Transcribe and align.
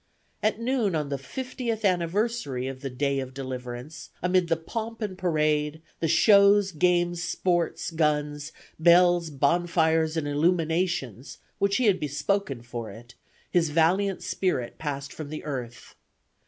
At 0.41 0.59
noon 0.59 0.95
on 0.95 1.09
the 1.09 1.19
fiftieth 1.19 1.85
anniversary 1.85 2.65
of 2.67 2.81
the 2.81 2.89
"day 2.89 3.19
of 3.19 3.35
deliverance," 3.35 4.09
amid 4.23 4.47
the 4.47 4.57
"pomp 4.57 4.99
and 4.99 5.15
parade," 5.15 5.79
the 5.99 6.07
"shows, 6.07 6.71
games, 6.71 7.21
sports, 7.23 7.91
guns, 7.91 8.51
bells, 8.79 9.29
bonfires, 9.29 10.17
and 10.17 10.27
illuminations," 10.27 11.37
which 11.59 11.77
he 11.77 11.85
had 11.85 11.99
bespoken 11.99 12.63
for 12.63 12.89
it, 12.89 13.13
his 13.51 13.69
valiant 13.69 14.23
spirit 14.23 14.79
passed 14.79 15.13
from 15.13 15.31
earth. 15.43 15.93